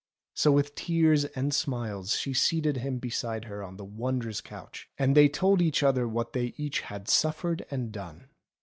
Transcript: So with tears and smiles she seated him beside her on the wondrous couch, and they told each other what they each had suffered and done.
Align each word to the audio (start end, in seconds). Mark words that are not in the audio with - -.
So 0.33 0.51
with 0.51 0.73
tears 0.73 1.25
and 1.25 1.53
smiles 1.53 2.15
she 2.19 2.33
seated 2.33 2.77
him 2.77 2.97
beside 2.97 3.45
her 3.45 3.63
on 3.63 3.77
the 3.77 3.85
wondrous 3.85 4.41
couch, 4.41 4.89
and 4.97 5.15
they 5.15 5.29
told 5.29 5.61
each 5.61 5.83
other 5.83 6.07
what 6.07 6.33
they 6.33 6.55
each 6.57 6.79
had 6.81 7.07
suffered 7.07 7.67
and 7.69 7.91
done. 7.91 8.27